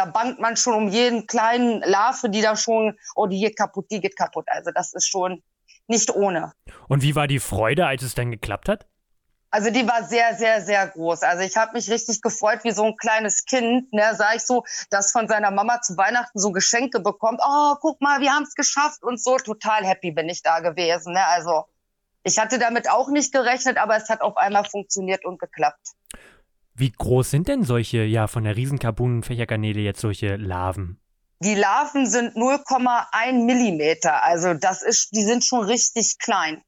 da 0.00 0.06
bangt 0.06 0.40
man 0.40 0.56
schon 0.56 0.72
um 0.72 0.88
jeden 0.88 1.26
kleinen 1.26 1.82
Larve, 1.82 2.30
die 2.30 2.40
da 2.40 2.56
schon, 2.56 2.96
oh, 3.14 3.26
die 3.26 3.38
geht 3.38 3.56
kaputt, 3.58 3.86
die 3.90 4.00
geht 4.00 4.16
kaputt. 4.16 4.46
Also 4.48 4.70
das 4.74 4.94
ist 4.94 5.06
schon 5.06 5.42
nicht 5.88 6.10
ohne. 6.14 6.52
Und 6.88 7.02
wie 7.02 7.14
war 7.14 7.26
die 7.26 7.38
Freude, 7.38 7.86
als 7.86 8.02
es 8.02 8.14
dann 8.14 8.30
geklappt 8.30 8.70
hat? 8.70 8.86
Also 9.50 9.70
die 9.70 9.86
war 9.86 10.04
sehr, 10.04 10.36
sehr, 10.36 10.62
sehr 10.62 10.86
groß. 10.86 11.22
Also 11.22 11.42
ich 11.42 11.54
habe 11.56 11.72
mich 11.74 11.90
richtig 11.90 12.22
gefreut, 12.22 12.60
wie 12.62 12.70
so 12.70 12.84
ein 12.84 12.96
kleines 12.96 13.44
Kind, 13.44 13.92
ne, 13.92 14.14
sah 14.14 14.32
ich 14.34 14.42
so, 14.42 14.64
das 14.88 15.12
von 15.12 15.28
seiner 15.28 15.50
Mama 15.50 15.82
zu 15.82 15.98
Weihnachten 15.98 16.38
so 16.38 16.50
Geschenke 16.50 17.00
bekommt. 17.00 17.40
Oh, 17.44 17.74
guck 17.80 18.00
mal, 18.00 18.20
wir 18.20 18.30
haben 18.30 18.44
es 18.44 18.54
geschafft 18.54 19.02
und 19.02 19.22
so. 19.22 19.36
Total 19.36 19.84
happy 19.84 20.12
bin 20.12 20.30
ich 20.30 20.42
da 20.42 20.60
gewesen. 20.60 21.12
Ne? 21.12 21.26
Also 21.26 21.64
Ich 22.22 22.38
hatte 22.38 22.58
damit 22.58 22.88
auch 22.88 23.08
nicht 23.08 23.32
gerechnet, 23.32 23.76
aber 23.76 23.96
es 23.96 24.08
hat 24.08 24.22
auf 24.22 24.36
einmal 24.36 24.64
funktioniert 24.64 25.24
und 25.24 25.38
geklappt. 25.38 25.94
Wie 26.74 26.92
groß 26.92 27.30
sind 27.30 27.48
denn 27.48 27.64
solche, 27.64 28.04
ja, 28.04 28.26
von 28.26 28.44
der 28.44 28.56
Riesenkarbon-Fächergarnele 28.56 29.80
jetzt 29.80 30.00
solche 30.00 30.36
Larven? 30.36 30.98
Die 31.42 31.54
Larven 31.54 32.06
sind 32.06 32.36
0,1 32.36 33.44
Millimeter. 33.44 34.24
Also 34.24 34.54
das 34.54 34.82
ist, 34.82 35.14
die 35.14 35.22
sind 35.22 35.44
schon 35.44 35.64
richtig 35.64 36.18
klein. 36.18 36.62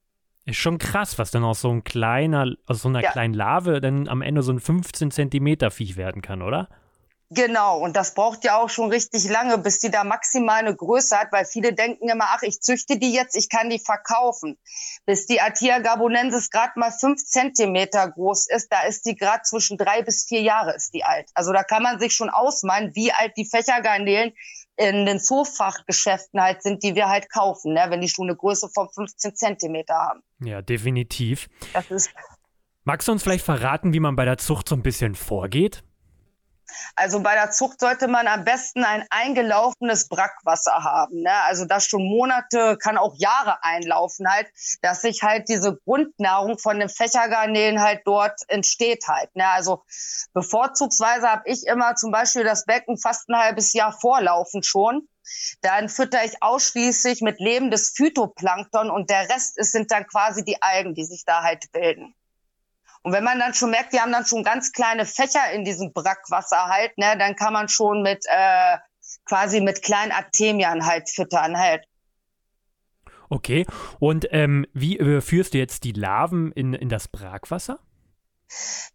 Ist 0.44 0.56
schon 0.56 0.78
krass, 0.78 1.18
was 1.18 1.30
dann 1.30 1.44
aus 1.44 1.60
so 1.60 1.70
ein 1.70 1.84
kleiner, 1.84 2.46
aus 2.66 2.82
so 2.82 2.88
einer 2.88 3.02
ja. 3.02 3.12
kleinen 3.12 3.34
Larve 3.34 3.80
dann 3.80 4.08
am 4.08 4.22
Ende 4.22 4.42
so 4.42 4.52
ein 4.52 4.60
15 4.60 5.10
Zentimeter 5.10 5.70
Viech 5.70 5.96
werden 5.96 6.20
kann, 6.20 6.42
oder? 6.42 6.68
Genau, 7.34 7.78
und 7.78 7.96
das 7.96 8.12
braucht 8.12 8.44
ja 8.44 8.58
auch 8.58 8.68
schon 8.68 8.90
richtig 8.90 9.28
lange, 9.28 9.56
bis 9.56 9.78
die 9.78 9.90
da 9.90 10.04
maximal 10.04 10.58
eine 10.58 10.76
Größe 10.76 11.16
hat, 11.16 11.32
weil 11.32 11.46
viele 11.46 11.72
denken 11.72 12.10
immer, 12.10 12.26
ach, 12.28 12.42
ich 12.42 12.60
züchte 12.60 12.98
die 12.98 13.12
jetzt, 13.12 13.34
ich 13.36 13.48
kann 13.48 13.70
die 13.70 13.78
verkaufen. 13.78 14.58
Bis 15.06 15.26
die 15.26 15.40
Atia 15.40 15.78
gabonensis 15.78 16.50
gerade 16.50 16.72
mal 16.76 16.90
fünf 16.90 17.24
Zentimeter 17.24 18.10
groß 18.10 18.48
ist, 18.50 18.70
da 18.70 18.82
ist 18.82 19.06
die 19.06 19.16
gerade 19.16 19.42
zwischen 19.44 19.78
drei 19.78 20.02
bis 20.02 20.26
vier 20.28 20.42
Jahre 20.42 20.74
ist 20.74 20.92
die 20.92 21.04
alt. 21.04 21.30
Also 21.32 21.52
da 21.52 21.62
kann 21.62 21.82
man 21.82 21.98
sich 21.98 22.14
schon 22.14 22.28
ausmalen, 22.28 22.94
wie 22.94 23.12
alt 23.12 23.32
die 23.38 23.46
Fächergarnelen 23.46 24.32
in 24.76 25.06
den 25.06 25.18
Zoofachgeschäften 25.18 26.42
halt 26.42 26.62
sind, 26.62 26.82
die 26.82 26.94
wir 26.94 27.08
halt 27.08 27.30
kaufen, 27.30 27.72
ne? 27.72 27.86
wenn 27.88 28.02
die 28.02 28.08
schon 28.08 28.28
eine 28.28 28.36
Größe 28.36 28.68
von 28.74 28.90
15 28.90 29.36
Zentimeter 29.36 29.94
haben. 29.94 30.22
Ja, 30.40 30.60
definitiv. 30.60 31.48
Das 31.72 31.90
ist 31.90 32.10
Magst 32.84 33.06
du 33.06 33.12
uns 33.12 33.22
vielleicht 33.22 33.44
verraten, 33.44 33.92
wie 33.92 34.00
man 34.00 34.16
bei 34.16 34.24
der 34.24 34.38
Zucht 34.38 34.68
so 34.68 34.74
ein 34.74 34.82
bisschen 34.82 35.14
vorgeht? 35.14 35.84
Also 36.96 37.20
bei 37.20 37.34
der 37.34 37.50
Zucht 37.50 37.80
sollte 37.80 38.08
man 38.08 38.26
am 38.26 38.44
besten 38.44 38.84
ein 38.84 39.04
eingelaufenes 39.10 40.08
Brackwasser 40.08 40.84
haben. 40.84 41.22
Ne? 41.22 41.34
Also 41.46 41.64
das 41.64 41.86
schon 41.86 42.04
Monate, 42.04 42.76
kann 42.78 42.98
auch 42.98 43.14
Jahre 43.16 43.62
einlaufen 43.62 44.28
halt, 44.28 44.48
dass 44.82 45.02
sich 45.02 45.22
halt 45.22 45.48
diese 45.48 45.76
Grundnahrung 45.84 46.58
von 46.58 46.78
den 46.78 46.88
Fächergarnelen 46.88 47.80
halt 47.80 48.02
dort 48.04 48.40
entsteht 48.48 49.06
halt. 49.08 49.34
Ne? 49.34 49.48
Also 49.48 49.84
bevorzugsweise 50.32 51.28
habe 51.28 51.42
ich 51.46 51.66
immer 51.66 51.94
zum 51.96 52.12
Beispiel 52.12 52.44
das 52.44 52.64
Becken 52.64 52.98
fast 52.98 53.28
ein 53.28 53.36
halbes 53.36 53.72
Jahr 53.72 53.92
vorlaufen 53.92 54.62
schon. 54.62 55.08
Dann 55.60 55.88
fütter 55.88 56.24
ich 56.24 56.42
ausschließlich 56.42 57.20
mit 57.20 57.38
lebendes 57.38 57.90
Phytoplankton 57.96 58.90
und 58.90 59.08
der 59.08 59.28
Rest 59.30 59.58
ist, 59.58 59.72
sind 59.72 59.90
dann 59.90 60.06
quasi 60.06 60.44
die 60.44 60.60
Algen, 60.60 60.94
die 60.94 61.04
sich 61.04 61.24
da 61.24 61.42
halt 61.42 61.70
bilden. 61.72 62.14
Und 63.02 63.12
wenn 63.12 63.24
man 63.24 63.38
dann 63.38 63.54
schon 63.54 63.70
merkt, 63.70 63.92
die 63.92 64.00
haben 64.00 64.12
dann 64.12 64.26
schon 64.26 64.44
ganz 64.44 64.72
kleine 64.72 65.06
Fächer 65.06 65.50
in 65.52 65.64
diesem 65.64 65.92
Brackwasser 65.92 66.66
halt, 66.66 66.96
ne, 66.98 67.16
dann 67.18 67.34
kann 67.34 67.52
man 67.52 67.68
schon 67.68 68.02
mit 68.02 68.24
äh, 68.28 68.78
quasi 69.24 69.60
mit 69.60 69.82
kleinen 69.82 70.12
Artemian 70.12 70.86
halt 70.86 71.08
füttern 71.08 71.58
halt. 71.58 71.84
Okay. 73.28 73.66
Und 73.98 74.28
ähm, 74.30 74.66
wie 74.72 74.96
überführst 74.96 75.54
du 75.54 75.58
jetzt 75.58 75.84
die 75.84 75.92
Larven 75.92 76.52
in, 76.52 76.74
in 76.74 76.88
das 76.88 77.08
Brackwasser? 77.08 77.80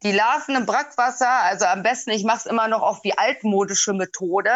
Die 0.04 0.12
Larven 0.12 0.56
im 0.56 0.66
Brackwasser, 0.66 1.30
also 1.30 1.66
am 1.66 1.82
besten, 1.82 2.12
ich 2.12 2.24
mache 2.24 2.38
es 2.38 2.46
immer 2.46 2.68
noch 2.68 2.82
auf 2.82 3.02
die 3.02 3.18
altmodische 3.18 3.94
Methode. 3.94 4.52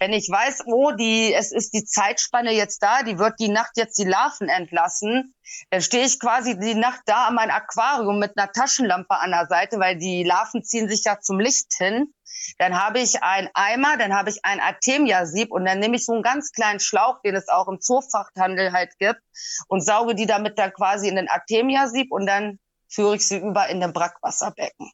Wenn 0.00 0.12
ich 0.12 0.28
weiß, 0.28 0.64
oh, 0.66 0.90
die, 0.92 1.32
es 1.32 1.52
ist 1.52 1.72
die 1.72 1.84
Zeitspanne 1.84 2.52
jetzt 2.52 2.82
da, 2.82 3.02
die 3.02 3.18
wird 3.18 3.38
die 3.38 3.48
Nacht 3.48 3.76
jetzt 3.76 3.98
die 3.98 4.04
Larven 4.04 4.48
entlassen, 4.48 5.34
dann 5.70 5.82
stehe 5.82 6.04
ich 6.04 6.18
quasi 6.18 6.58
die 6.58 6.74
Nacht 6.74 7.02
da 7.06 7.28
an 7.28 7.34
mein 7.34 7.50
Aquarium 7.50 8.18
mit 8.18 8.36
einer 8.36 8.50
Taschenlampe 8.50 9.14
an 9.14 9.30
der 9.30 9.46
Seite, 9.46 9.78
weil 9.78 9.96
die 9.96 10.24
Larven 10.24 10.64
ziehen 10.64 10.88
sich 10.88 11.04
ja 11.04 11.20
zum 11.20 11.38
Licht 11.38 11.72
hin. 11.78 12.12
Dann 12.58 12.80
habe 12.80 13.00
ich 13.00 13.22
einen 13.22 13.48
Eimer, 13.54 13.96
dann 13.96 14.14
habe 14.14 14.30
ich 14.30 14.44
ein 14.44 14.60
Artemia-Sieb 14.60 15.52
und 15.52 15.64
dann 15.64 15.78
nehme 15.78 15.96
ich 15.96 16.04
so 16.04 16.12
einen 16.12 16.22
ganz 16.22 16.52
kleinen 16.52 16.80
Schlauch, 16.80 17.20
den 17.22 17.34
es 17.34 17.48
auch 17.48 17.68
im 17.68 17.80
Zoofachhandel 17.80 18.72
halt 18.72 18.98
gibt 18.98 19.20
und 19.68 19.84
sauge 19.84 20.14
die 20.14 20.26
damit 20.26 20.58
dann 20.58 20.72
quasi 20.72 21.08
in 21.08 21.16
den 21.16 21.28
Artemia-Sieb 21.28 22.10
und 22.10 22.26
dann 22.26 22.58
führe 22.90 23.16
ich 23.16 23.26
sie 23.26 23.38
über 23.38 23.68
in 23.68 23.80
den 23.80 23.92
Brackwasserbecken. 23.92 24.90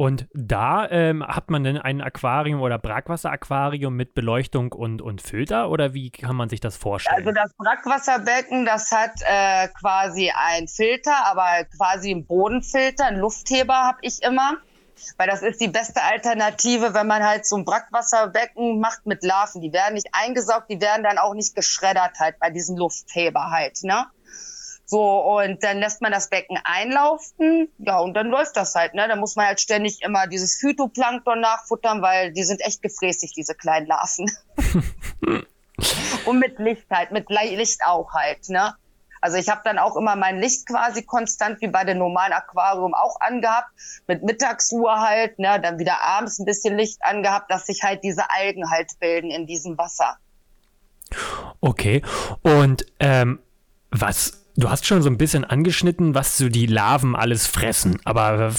Und 0.00 0.28
da 0.32 0.88
ähm, 0.88 1.22
hat 1.26 1.50
man 1.50 1.62
denn 1.62 1.76
ein 1.76 2.00
Aquarium 2.00 2.62
oder 2.62 2.78
Brackwasser-Aquarium 2.78 3.94
mit 3.94 4.14
Beleuchtung 4.14 4.72
und, 4.72 5.02
und 5.02 5.20
Filter 5.20 5.68
oder 5.68 5.92
wie 5.92 6.10
kann 6.10 6.36
man 6.36 6.48
sich 6.48 6.60
das 6.60 6.78
vorstellen? 6.78 7.18
Also 7.18 7.32
das 7.32 7.52
Brackwasserbecken, 7.58 8.64
das 8.64 8.90
hat 8.92 9.10
äh, 9.20 9.68
quasi 9.78 10.32
ein 10.34 10.68
Filter, 10.68 11.26
aber 11.26 11.66
quasi 11.76 12.12
ein 12.12 12.24
Bodenfilter, 12.24 13.08
ein 13.08 13.18
Luftheber 13.18 13.74
habe 13.74 13.98
ich 14.00 14.22
immer. 14.22 14.56
Weil 15.18 15.28
das 15.28 15.42
ist 15.42 15.60
die 15.60 15.68
beste 15.68 16.02
Alternative, 16.02 16.94
wenn 16.94 17.06
man 17.06 17.22
halt 17.22 17.46
so 17.46 17.56
ein 17.56 17.66
Brackwasserbecken 17.66 18.80
macht 18.80 19.04
mit 19.04 19.22
Larven. 19.22 19.60
Die 19.60 19.74
werden 19.74 19.94
nicht 19.94 20.08
eingesaugt, 20.12 20.70
die 20.70 20.80
werden 20.80 21.02
dann 21.02 21.18
auch 21.18 21.34
nicht 21.34 21.54
geschreddert 21.54 22.18
halt 22.18 22.38
bei 22.38 22.48
diesem 22.48 22.78
Luftheber 22.78 23.50
halt, 23.50 23.82
ne? 23.82 24.06
So, 24.90 25.38
und 25.38 25.62
dann 25.62 25.78
lässt 25.78 26.02
man 26.02 26.10
das 26.10 26.30
Becken 26.30 26.58
einlaufen, 26.64 27.70
ja, 27.78 28.00
und 28.00 28.14
dann 28.14 28.26
läuft 28.26 28.56
das 28.56 28.74
halt, 28.74 28.92
ne? 28.94 29.06
Da 29.06 29.14
muss 29.14 29.36
man 29.36 29.46
halt 29.46 29.60
ständig 29.60 30.02
immer 30.02 30.26
dieses 30.26 30.56
Phytoplankton 30.56 31.38
nachfuttern, 31.38 32.02
weil 32.02 32.32
die 32.32 32.42
sind 32.42 32.60
echt 32.60 32.82
gefräßig, 32.82 33.32
diese 33.32 33.54
kleinen 33.54 33.86
Larven. 33.86 34.28
und 36.26 36.38
mit 36.40 36.58
Licht 36.58 36.90
halt, 36.90 37.12
mit 37.12 37.30
Licht 37.30 37.82
auch 37.86 38.12
halt, 38.14 38.48
ne? 38.48 38.74
Also 39.20 39.36
ich 39.36 39.48
habe 39.48 39.60
dann 39.62 39.78
auch 39.78 39.94
immer 39.94 40.16
mein 40.16 40.40
Licht 40.40 40.66
quasi 40.66 41.04
konstant 41.04 41.60
wie 41.60 41.68
bei 41.68 41.84
dem 41.84 41.98
normalen 41.98 42.32
Aquarium 42.32 42.92
auch 42.92 43.20
angehabt, 43.20 43.68
mit 44.08 44.24
Mittagsruhe 44.24 44.98
halt, 44.98 45.38
ne, 45.38 45.60
dann 45.60 45.78
wieder 45.78 46.02
abends 46.02 46.40
ein 46.40 46.46
bisschen 46.46 46.76
Licht 46.76 46.98
angehabt, 47.04 47.48
dass 47.48 47.66
sich 47.66 47.84
halt 47.84 48.02
diese 48.02 48.28
Algen 48.28 48.68
halt 48.72 48.98
bilden 48.98 49.30
in 49.30 49.46
diesem 49.46 49.78
Wasser. 49.78 50.16
Okay. 51.60 52.02
Und 52.42 52.86
ähm, 52.98 53.38
was 53.90 54.40
Du 54.60 54.68
hast 54.68 54.84
schon 54.84 55.00
so 55.00 55.08
ein 55.08 55.16
bisschen 55.16 55.46
angeschnitten, 55.46 56.14
was 56.14 56.36
so 56.36 56.50
die 56.50 56.66
Larven 56.66 57.16
alles 57.16 57.46
fressen. 57.46 57.98
Aber 58.04 58.52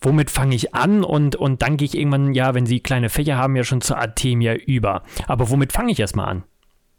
womit 0.00 0.28
fange 0.28 0.56
ich 0.56 0.74
an? 0.74 1.04
Und, 1.04 1.36
und 1.36 1.62
dann 1.62 1.76
gehe 1.76 1.86
ich 1.86 1.96
irgendwann, 1.96 2.34
ja, 2.34 2.54
wenn 2.54 2.66
sie 2.66 2.80
kleine 2.80 3.08
Fächer 3.08 3.36
haben, 3.36 3.54
ja 3.54 3.62
schon 3.62 3.80
zur 3.80 3.98
Artemia 3.98 4.54
über. 4.54 5.04
Aber 5.28 5.50
womit 5.50 5.72
fange 5.72 5.92
ich 5.92 6.00
erstmal 6.00 6.28
an? 6.28 6.44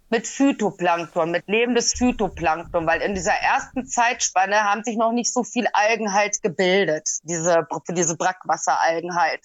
Mit 0.09 0.25
Phytoplankton, 0.25 1.31
mit 1.31 1.43
lebendes 1.47 1.95
Phytoplankton, 1.95 2.87
weil 2.87 3.01
in 3.01 3.13
dieser 3.13 3.33
ersten 3.33 3.85
Zeitspanne 3.87 4.55
haben 4.63 4.85
sich 4.85 4.95
noch 4.95 5.11
nicht 5.11 5.33
so 5.33 5.43
viel 5.43 5.67
Algen 5.73 6.13
halt 6.13 6.41
gebildet, 6.41 7.09
diese, 7.23 7.67
diese 7.89 8.15
Brackwasseralgen 8.15 9.15
halt. 9.15 9.41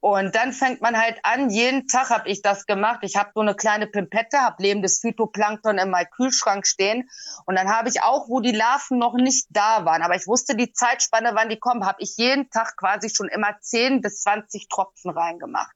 Und 0.00 0.34
dann 0.34 0.52
fängt 0.52 0.82
man 0.82 0.96
halt 0.96 1.18
an, 1.24 1.50
jeden 1.50 1.88
Tag 1.88 2.10
habe 2.10 2.28
ich 2.28 2.42
das 2.42 2.66
gemacht. 2.66 3.00
Ich 3.02 3.16
habe 3.16 3.30
so 3.34 3.40
eine 3.40 3.54
kleine 3.54 3.86
Pimpette, 3.86 4.38
habe 4.38 4.62
lebendes 4.62 5.00
Phytoplankton 5.00 5.78
in 5.78 5.90
meinem 5.90 6.10
Kühlschrank 6.10 6.66
stehen. 6.66 7.08
Und 7.46 7.56
dann 7.56 7.68
habe 7.68 7.88
ich 7.88 8.02
auch, 8.02 8.28
wo 8.28 8.40
die 8.40 8.52
Larven 8.52 8.98
noch 8.98 9.14
nicht 9.14 9.46
da 9.50 9.84
waren, 9.84 10.02
aber 10.02 10.14
ich 10.14 10.26
wusste 10.26 10.56
die 10.56 10.72
Zeitspanne, 10.72 11.30
wann 11.34 11.48
die 11.48 11.58
kommen, 11.58 11.86
habe 11.86 11.98
ich 12.00 12.16
jeden 12.16 12.50
Tag 12.50 12.76
quasi 12.76 13.10
schon 13.10 13.28
immer 13.28 13.58
10 13.60 14.00
bis 14.00 14.20
20 14.20 14.68
Tropfen 14.68 15.10
reingemacht. 15.10 15.74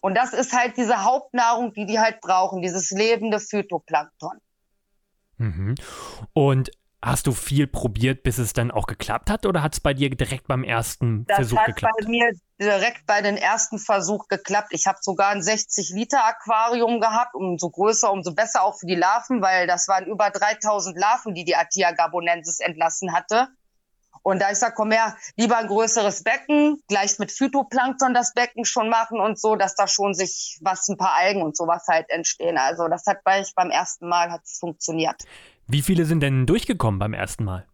Und 0.00 0.14
das 0.14 0.32
ist 0.32 0.52
halt 0.52 0.76
diese 0.76 1.04
Hauptnahrung, 1.04 1.72
die 1.72 1.86
die 1.86 1.98
halt 1.98 2.20
brauchen, 2.20 2.62
dieses 2.62 2.90
lebende 2.90 3.40
Phytoplankton. 3.40 4.38
Mhm. 5.38 5.74
Und 6.32 6.70
Hast 7.04 7.26
du 7.26 7.32
viel 7.32 7.66
probiert, 7.66 8.22
bis 8.22 8.38
es 8.38 8.54
dann 8.54 8.70
auch 8.70 8.86
geklappt 8.86 9.28
hat 9.28 9.44
oder 9.44 9.62
hat 9.62 9.74
es 9.74 9.80
bei 9.80 9.92
dir 9.92 10.08
direkt 10.08 10.48
beim 10.48 10.64
ersten 10.64 11.26
das 11.26 11.36
Versuch 11.36 11.62
geklappt? 11.66 11.94
Das 11.98 12.06
hat 12.06 12.06
bei 12.06 12.10
mir 12.10 12.32
direkt 12.58 13.06
bei 13.06 13.20
den 13.20 13.36
ersten 13.36 13.78
Versuch 13.78 14.26
geklappt. 14.28 14.68
Ich 14.70 14.86
habe 14.86 14.96
sogar 15.02 15.28
ein 15.28 15.42
60 15.42 15.90
Liter 15.90 16.24
Aquarium 16.24 17.00
gehabt, 17.00 17.34
umso 17.34 17.68
größer, 17.68 18.10
umso 18.10 18.34
besser 18.34 18.62
auch 18.62 18.78
für 18.78 18.86
die 18.86 18.94
Larven, 18.94 19.42
weil 19.42 19.66
das 19.66 19.86
waren 19.86 20.06
über 20.06 20.30
3000 20.30 20.98
Larven, 20.98 21.34
die 21.34 21.44
die 21.44 21.56
Atia 21.56 21.92
gabonensis 21.92 22.58
entlassen 22.60 23.12
hatte. 23.12 23.48
Und 24.22 24.40
da 24.40 24.50
ich 24.50 24.56
sage, 24.56 24.72
komm 24.74 24.90
her, 24.90 25.14
lieber 25.36 25.58
ein 25.58 25.66
größeres 25.66 26.22
Becken, 26.22 26.82
gleich 26.88 27.18
mit 27.18 27.30
Phytoplankton 27.30 28.14
das 28.14 28.32
Becken 28.32 28.64
schon 28.64 28.88
machen 28.88 29.20
und 29.20 29.38
so, 29.38 29.56
dass 29.56 29.74
da 29.74 29.86
schon 29.86 30.14
sich 30.14 30.58
was, 30.62 30.88
ein 30.88 30.96
paar 30.96 31.12
Algen 31.12 31.42
und 31.42 31.54
sowas 31.54 31.84
halt 31.86 32.08
entstehen. 32.08 32.56
Also 32.56 32.88
das 32.88 33.04
hat 33.06 33.22
bei 33.24 33.42
ich 33.42 33.54
beim 33.54 33.68
ersten 33.68 34.08
Mal 34.08 34.30
hat 34.30 34.40
funktioniert. 34.58 35.22
Wie 35.66 35.82
viele 35.82 36.04
sind 36.04 36.20
denn 36.20 36.46
durchgekommen 36.46 36.98
beim 36.98 37.14
ersten 37.14 37.44
Mal? 37.44 37.66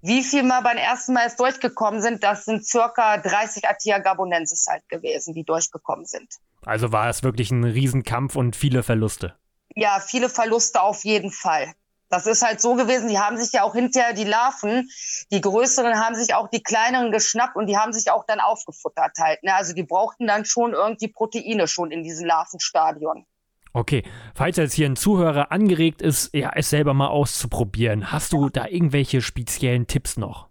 Wie 0.00 0.22
viel 0.22 0.42
mal 0.42 0.62
beim 0.62 0.76
ersten 0.76 1.12
Mal 1.12 1.30
durchgekommen 1.36 2.00
sind, 2.00 2.22
das 2.22 2.44
sind 2.44 2.64
circa 2.66 3.18
30 3.18 3.68
Atia 3.68 3.98
gabonensis 3.98 4.66
halt 4.68 4.88
gewesen, 4.88 5.34
die 5.34 5.44
durchgekommen 5.44 6.06
sind. 6.06 6.28
Also 6.64 6.92
war 6.92 7.08
es 7.08 7.22
wirklich 7.22 7.50
ein 7.50 7.64
Riesenkampf 7.64 8.36
und 8.36 8.54
viele 8.54 8.82
Verluste? 8.82 9.36
Ja, 9.74 10.00
viele 10.00 10.28
Verluste 10.28 10.82
auf 10.82 11.04
jeden 11.04 11.30
Fall. 11.30 11.72
Das 12.08 12.26
ist 12.26 12.42
halt 12.42 12.60
so 12.60 12.74
gewesen, 12.74 13.08
die 13.08 13.18
haben 13.18 13.38
sich 13.38 13.52
ja 13.52 13.62
auch 13.62 13.74
hinterher 13.74 14.12
die 14.12 14.24
Larven, 14.24 14.88
die 15.32 15.40
größeren 15.40 15.98
haben 15.98 16.14
sich 16.14 16.34
auch 16.34 16.48
die 16.48 16.62
kleineren 16.62 17.10
geschnappt 17.10 17.56
und 17.56 17.66
die 17.66 17.78
haben 17.78 17.92
sich 17.92 18.10
auch 18.10 18.24
dann 18.26 18.38
aufgefuttert 18.38 19.16
halt. 19.18 19.42
Ne? 19.42 19.54
Also 19.54 19.72
die 19.72 19.82
brauchten 19.82 20.26
dann 20.26 20.44
schon 20.44 20.74
irgendwie 20.74 21.08
Proteine 21.08 21.66
schon 21.66 21.90
in 21.90 22.02
diesem 22.02 22.26
Larvenstadion. 22.26 23.24
Okay, 23.74 24.02
falls 24.34 24.58
jetzt 24.58 24.74
hier 24.74 24.86
ein 24.86 24.96
Zuhörer 24.96 25.50
angeregt 25.50 26.02
ist, 26.02 26.34
ja, 26.34 26.52
es 26.54 26.70
selber 26.70 26.92
mal 26.92 27.08
auszuprobieren, 27.08 28.12
hast 28.12 28.32
du 28.32 28.50
da 28.50 28.66
irgendwelche 28.66 29.22
speziellen 29.22 29.86
Tipps 29.86 30.16
noch? 30.16 30.48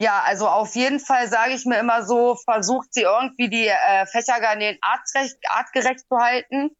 Ja, 0.00 0.22
also 0.24 0.48
auf 0.48 0.74
jeden 0.76 0.98
Fall 0.98 1.28
sage 1.28 1.52
ich 1.52 1.66
mir 1.66 1.78
immer 1.78 2.04
so, 2.04 2.34
versucht 2.34 2.92
sie 2.94 3.02
irgendwie 3.02 3.50
die 3.50 3.66
äh, 3.66 4.06
Fächergarnelen 4.06 4.78
artgerecht, 4.80 5.36
artgerecht 5.48 6.00
zu 6.08 6.16
halten. 6.16 6.70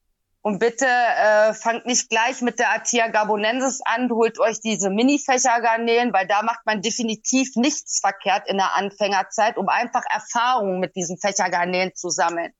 Und 0.42 0.58
bitte 0.58 0.86
äh, 0.86 1.52
fangt 1.52 1.84
nicht 1.84 2.08
gleich 2.08 2.40
mit 2.40 2.58
der 2.58 2.72
Atia 2.72 3.08
gabonensis 3.08 3.80
an, 3.84 4.10
holt 4.10 4.40
euch 4.40 4.60
diese 4.60 4.88
Mini-Fächergarnelen, 4.88 6.14
weil 6.14 6.26
da 6.26 6.42
macht 6.42 6.64
man 6.64 6.80
definitiv 6.80 7.56
nichts 7.56 8.00
verkehrt 8.00 8.48
in 8.48 8.56
der 8.56 8.74
Anfängerzeit, 8.74 9.58
um 9.58 9.68
einfach 9.68 10.02
Erfahrungen 10.10 10.80
mit 10.80 10.96
diesen 10.96 11.18
Fächergarnelen 11.18 11.94
zu 11.94 12.08
sammeln. 12.08 12.52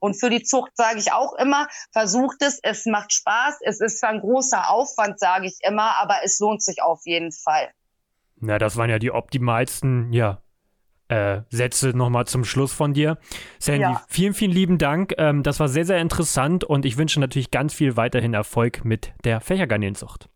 Und 0.00 0.20
für 0.20 0.28
die 0.28 0.42
Zucht 0.42 0.72
sage 0.74 0.98
ich 0.98 1.12
auch 1.12 1.32
immer, 1.34 1.68
versucht 1.90 2.42
es, 2.42 2.58
es 2.62 2.84
macht 2.84 3.12
Spaß, 3.14 3.60
es 3.62 3.80
ist 3.80 4.00
zwar 4.00 4.10
ein 4.10 4.20
großer 4.20 4.68
Aufwand, 4.68 5.18
sage 5.18 5.46
ich 5.46 5.58
immer, 5.62 5.96
aber 6.02 6.16
es 6.24 6.38
lohnt 6.38 6.62
sich 6.62 6.82
auf 6.82 7.00
jeden 7.04 7.32
Fall. 7.32 7.70
Na, 8.36 8.58
das 8.58 8.76
waren 8.76 8.90
ja 8.90 8.98
die 8.98 9.12
optimalsten, 9.12 10.12
ja, 10.12 10.42
äh, 11.08 11.42
Sätze 11.50 11.90
nochmal 11.90 12.26
zum 12.26 12.44
Schluss 12.44 12.72
von 12.72 12.94
dir. 12.94 13.18
Sandy, 13.58 13.82
ja. 13.82 14.02
vielen, 14.08 14.34
vielen 14.34 14.52
lieben 14.52 14.78
Dank. 14.78 15.14
Ähm, 15.18 15.42
das 15.42 15.60
war 15.60 15.68
sehr, 15.68 15.84
sehr 15.84 16.00
interessant 16.00 16.64
und 16.64 16.84
ich 16.84 16.96
wünsche 16.96 17.20
natürlich 17.20 17.50
ganz 17.50 17.74
viel 17.74 17.96
weiterhin 17.96 18.34
Erfolg 18.34 18.84
mit 18.84 19.12
der 19.24 19.40
Fächergarnelenzucht. 19.40 20.28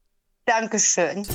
Dankeschön. 0.44 1.26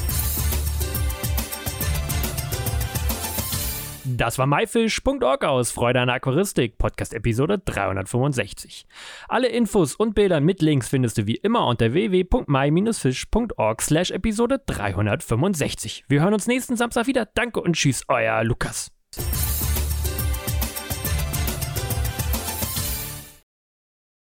Das 4.04 4.38
war 4.38 4.48
myfish.org 4.48 5.44
aus 5.44 5.72
Freude 5.72 6.02
an 6.02 6.10
Aquaristik, 6.10 6.78
Podcast 6.78 7.14
Episode 7.14 7.60
365. 7.60 8.86
Alle 9.28 9.48
Infos 9.48 9.96
und 9.96 10.16
Bilder 10.16 10.42
mit 10.42 10.62
Links 10.62 10.90
findest 10.90 11.18
du 11.18 11.28
wie 11.28 11.36
immer 11.36 11.68
unter 11.68 11.94
www.my-fish.org 11.94 13.82
slash 13.82 14.12
Episode 14.12 14.62
365. 14.66 16.06
Wir 16.08 16.22
hören 16.22 16.34
uns 16.34 16.48
nächsten 16.48 16.76
Samstag 16.76 17.08
wieder. 17.08 17.28
Danke 17.34 17.62
und 17.62 17.76
tschüss, 17.76 18.04
euer 18.08 18.44
Lukas. 18.44 18.92
Thank 19.14 19.36
you. 19.36 19.41